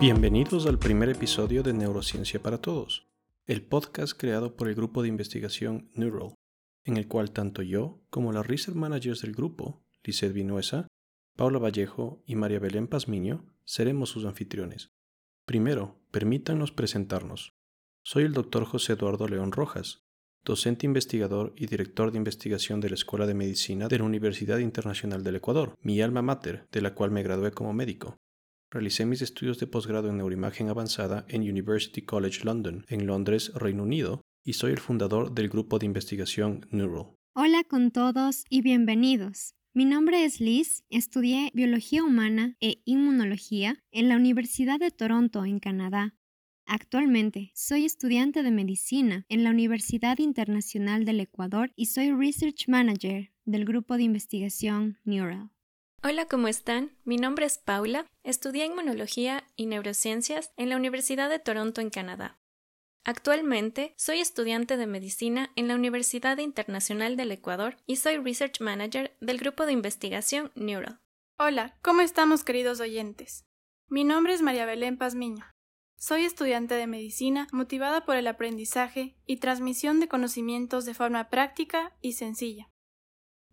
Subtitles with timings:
[0.00, 3.06] Bienvenidos al primer episodio de Neurociencia para Todos,
[3.46, 6.34] el podcast creado por el grupo de investigación Neural,
[6.84, 10.88] en el cual tanto yo como las research managers del grupo, Lizeth Vinuesa,
[11.36, 14.90] Paula Vallejo y María Belén Pazmiño, seremos sus anfitriones.
[15.44, 17.52] Primero, permítanos presentarnos.
[18.02, 20.06] Soy el doctor José Eduardo León Rojas,
[20.44, 25.22] docente investigador y director de investigación de la Escuela de Medicina de la Universidad Internacional
[25.22, 28.16] del Ecuador, mi alma mater, de la cual me gradué como médico.
[28.70, 33.82] Realicé mis estudios de posgrado en neuroimagen avanzada en University College London, en Londres, Reino
[33.82, 37.14] Unido, y soy el fundador del grupo de investigación Neural.
[37.34, 39.54] Hola con todos y bienvenidos.
[39.72, 45.60] Mi nombre es Liz, estudié biología humana e inmunología en la Universidad de Toronto, en
[45.60, 46.16] Canadá.
[46.72, 53.32] Actualmente soy estudiante de medicina en la Universidad Internacional del Ecuador y soy Research Manager
[53.44, 55.50] del grupo de investigación Neural.
[56.04, 56.96] Hola, ¿cómo están?
[57.02, 62.38] Mi nombre es Paula, estudié inmunología y neurociencias en la Universidad de Toronto, en Canadá.
[63.04, 69.16] Actualmente soy estudiante de medicina en la Universidad Internacional del Ecuador y soy Research Manager
[69.20, 71.00] del grupo de investigación Neural.
[71.36, 73.44] Hola, ¿cómo estamos queridos oyentes?
[73.88, 75.44] Mi nombre es María Belén Pazmiño.
[76.02, 81.94] Soy estudiante de medicina motivada por el aprendizaje y transmisión de conocimientos de forma práctica
[82.00, 82.70] y sencilla.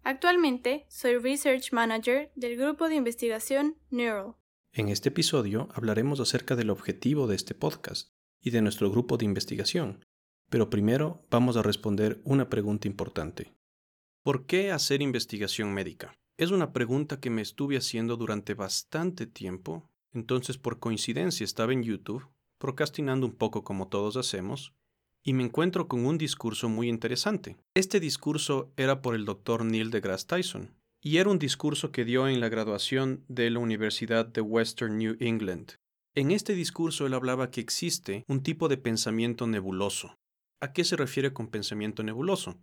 [0.02, 4.36] Actualmente soy Research Manager del grupo de investigación Neural.
[4.72, 9.26] En este episodio hablaremos acerca del objetivo de este podcast y de nuestro grupo de
[9.26, 10.06] investigación,
[10.50, 13.54] pero primero vamos a responder una pregunta importante.
[14.24, 16.18] ¿Por qué hacer investigación médica?
[16.38, 21.84] Es una pregunta que me estuve haciendo durante bastante tiempo, entonces por coincidencia estaba en
[21.84, 22.26] YouTube
[22.58, 24.74] procrastinando un poco como todos hacemos,
[25.24, 27.58] y me encuentro con un discurso muy interesante.
[27.76, 32.28] Este discurso era por el doctor Neil deGrasse Tyson, y era un discurso que dio
[32.28, 35.74] en la graduación de la Universidad de Western New England.
[36.16, 40.18] En este discurso él hablaba que existe un tipo de pensamiento nebuloso.
[40.60, 42.58] ¿A qué se refiere con pensamiento nebuloso?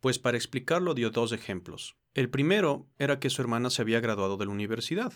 [0.00, 1.96] Pues para explicarlo dio dos ejemplos.
[2.14, 5.12] El primero era que su hermana se había graduado de la universidad,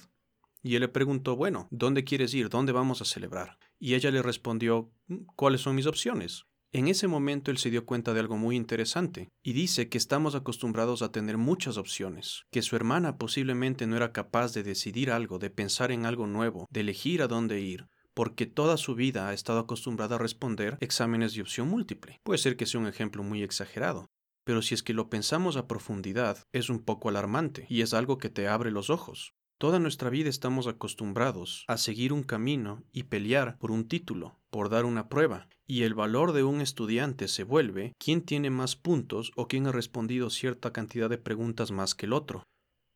[0.62, 2.48] y él le preguntó, bueno, ¿dónde quieres ir?
[2.48, 3.58] ¿Dónde vamos a celebrar?
[3.80, 6.44] Y ella le respondió, mm, ¿cuáles son mis opciones?
[6.72, 10.36] En ese momento él se dio cuenta de algo muy interesante y dice que estamos
[10.36, 15.40] acostumbrados a tener muchas opciones, que su hermana posiblemente no era capaz de decidir algo,
[15.40, 19.32] de pensar en algo nuevo, de elegir a dónde ir, porque toda su vida ha
[19.32, 22.20] estado acostumbrada a responder exámenes de opción múltiple.
[22.22, 24.06] Puede ser que sea un ejemplo muy exagerado,
[24.44, 28.18] pero si es que lo pensamos a profundidad, es un poco alarmante y es algo
[28.18, 29.32] que te abre los ojos.
[29.60, 34.70] Toda nuestra vida estamos acostumbrados a seguir un camino y pelear por un título, por
[34.70, 39.32] dar una prueba, y el valor de un estudiante se vuelve quién tiene más puntos
[39.36, 42.42] o quién ha respondido cierta cantidad de preguntas más que el otro.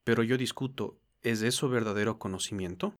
[0.04, 2.94] Pero yo discuto, ¿es eso verdadero conocimiento?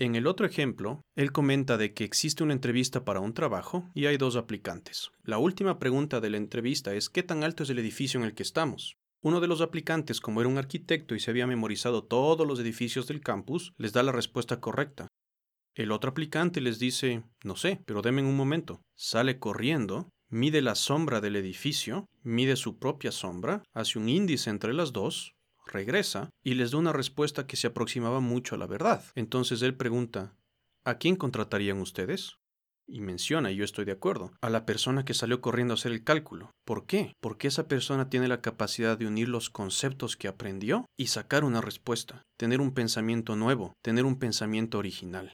[0.00, 4.06] En el otro ejemplo, él comenta de que existe una entrevista para un trabajo y
[4.06, 5.12] hay dos aplicantes.
[5.22, 8.34] La última pregunta de la entrevista es ¿qué tan alto es el edificio en el
[8.34, 8.96] que estamos?
[9.22, 13.06] Uno de los aplicantes, como era un arquitecto y se había memorizado todos los edificios
[13.06, 15.08] del campus, les da la respuesta correcta.
[15.74, 18.80] El otro aplicante les dice, no sé, pero denme un momento.
[18.96, 24.72] Sale corriendo, mide la sombra del edificio, mide su propia sombra, hace un índice entre
[24.72, 25.34] las dos,
[25.66, 29.04] regresa y les da una respuesta que se aproximaba mucho a la verdad.
[29.14, 30.34] Entonces él pregunta,
[30.84, 32.39] ¿a quién contratarían ustedes?
[32.90, 35.92] Y menciona, y yo estoy de acuerdo, a la persona que salió corriendo a hacer
[35.92, 36.50] el cálculo.
[36.64, 37.14] ¿Por qué?
[37.20, 41.60] Porque esa persona tiene la capacidad de unir los conceptos que aprendió y sacar una
[41.60, 45.32] respuesta, tener un pensamiento nuevo, tener un pensamiento original.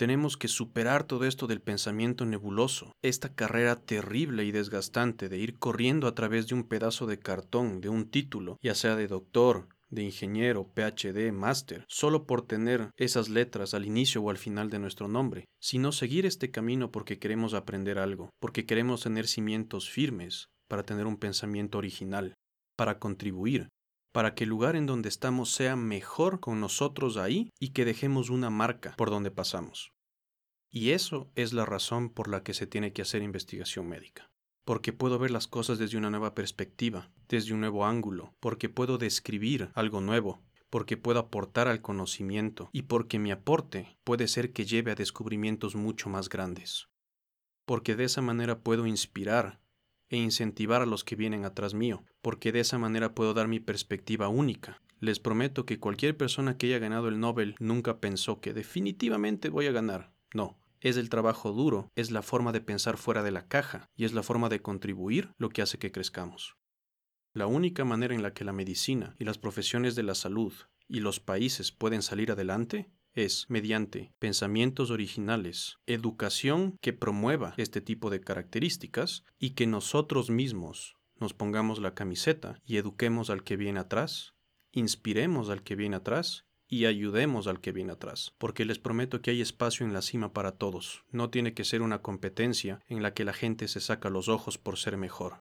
[0.00, 5.58] Tenemos que superar todo esto del pensamiento nebuloso, esta carrera terrible y desgastante de ir
[5.58, 9.68] corriendo a través de un pedazo de cartón, de un título, ya sea de doctor,
[9.90, 14.78] de ingeniero, PhD, máster, solo por tener esas letras al inicio o al final de
[14.78, 20.48] nuestro nombre, sino seguir este camino porque queremos aprender algo, porque queremos tener cimientos firmes
[20.68, 22.34] para tener un pensamiento original,
[22.76, 23.68] para contribuir,
[24.12, 28.30] para que el lugar en donde estamos sea mejor con nosotros ahí y que dejemos
[28.30, 29.90] una marca por donde pasamos.
[30.72, 34.29] Y eso es la razón por la que se tiene que hacer investigación médica
[34.70, 38.98] porque puedo ver las cosas desde una nueva perspectiva, desde un nuevo ángulo, porque puedo
[38.98, 44.66] describir algo nuevo, porque puedo aportar al conocimiento y porque mi aporte puede ser que
[44.66, 46.86] lleve a descubrimientos mucho más grandes.
[47.64, 49.60] Porque de esa manera puedo inspirar
[50.08, 53.58] e incentivar a los que vienen atrás mío, porque de esa manera puedo dar mi
[53.58, 54.80] perspectiva única.
[55.00, 59.66] Les prometo que cualquier persona que haya ganado el Nobel nunca pensó que definitivamente voy
[59.66, 60.12] a ganar.
[60.32, 64.04] No, es el trabajo duro, es la forma de pensar fuera de la caja y
[64.04, 66.56] es la forma de contribuir lo que hace que crezcamos.
[67.32, 70.52] La única manera en la que la medicina y las profesiones de la salud
[70.88, 78.10] y los países pueden salir adelante es mediante pensamientos originales, educación que promueva este tipo
[78.10, 83.80] de características y que nosotros mismos nos pongamos la camiseta y eduquemos al que viene
[83.80, 84.34] atrás,
[84.72, 89.32] inspiremos al que viene atrás y ayudemos al que viene atrás, porque les prometo que
[89.32, 91.04] hay espacio en la cima para todos.
[91.10, 94.56] No tiene que ser una competencia en la que la gente se saca los ojos
[94.56, 95.40] por ser mejor.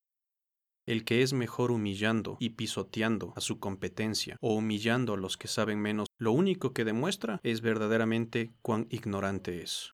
[0.87, 5.47] El que es mejor humillando y pisoteando a su competencia o humillando a los que
[5.47, 9.93] saben menos, lo único que demuestra es verdaderamente cuán ignorante es.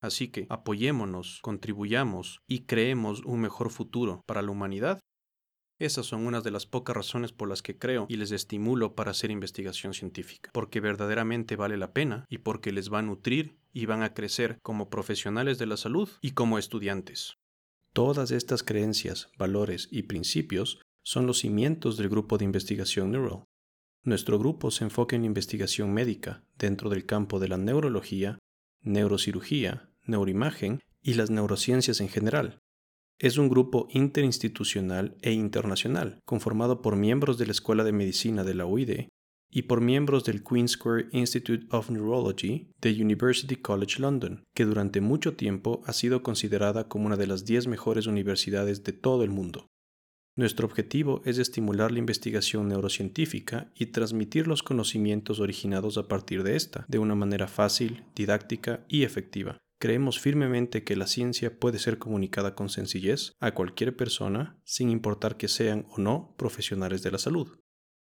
[0.00, 5.00] Así que apoyémonos, contribuyamos y creemos un mejor futuro para la humanidad
[5.84, 9.10] esas son unas de las pocas razones por las que creo y les estimulo para
[9.10, 13.86] hacer investigación científica, porque verdaderamente vale la pena y porque les va a nutrir y
[13.86, 17.38] van a crecer como profesionales de la salud y como estudiantes.
[17.92, 23.44] Todas estas creencias, valores y principios son los cimientos del grupo de investigación Neural.
[24.04, 28.38] Nuestro grupo se enfoca en investigación médica dentro del campo de la neurología,
[28.80, 32.60] neurocirugía, neuroimagen y las neurociencias en general,
[33.18, 38.54] es un grupo interinstitucional e internacional, conformado por miembros de la Escuela de Medicina de
[38.54, 39.08] la UID
[39.54, 45.00] y por miembros del Queen Square Institute of Neurology de University College London, que durante
[45.00, 49.30] mucho tiempo ha sido considerada como una de las 10 mejores universidades de todo el
[49.30, 49.66] mundo.
[50.34, 56.56] Nuestro objetivo es estimular la investigación neurocientífica y transmitir los conocimientos originados a partir de
[56.56, 59.58] esta de una manera fácil, didáctica y efectiva.
[59.82, 65.36] Creemos firmemente que la ciencia puede ser comunicada con sencillez a cualquier persona, sin importar
[65.36, 67.58] que sean o no profesionales de la salud.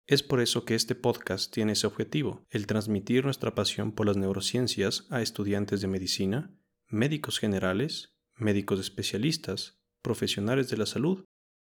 [0.06, 4.18] Es por eso que este podcast tiene ese objetivo, el transmitir nuestra pasión por las
[4.18, 6.54] neurociencias a estudiantes de medicina,
[6.90, 11.24] médicos generales, médicos especialistas, profesionales de la salud,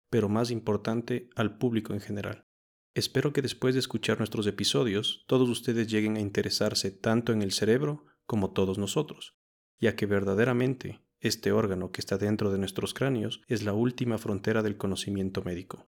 [0.09, 2.47] pero más importante, al público en general.
[2.95, 7.51] Espero que después de escuchar nuestros episodios, todos ustedes lleguen a interesarse tanto en el
[7.51, 9.38] cerebro como todos nosotros
[9.80, 14.64] ya que verdaderamente este órgano que está dentro de nuestros cráneos es la última frontera
[14.64, 15.90] del conocimiento médico.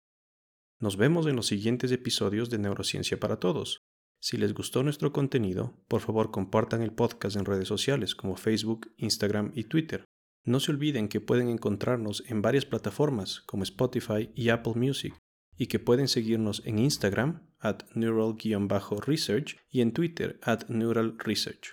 [0.78, 3.82] Nos vemos en los siguientes episodios de Neurociencia para Todos.
[4.18, 8.92] Si les gustó nuestro contenido, por favor compartan el podcast en redes sociales como Facebook,
[8.96, 10.04] Instagram y Twitter.
[10.44, 15.14] No se olviden que pueden encontrarnos en varias plataformas como Spotify y Apple Music
[15.56, 21.68] y que pueden seguirnos en Instagram at neural-research y en Twitter at neural research.